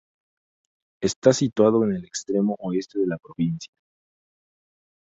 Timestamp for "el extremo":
1.93-2.55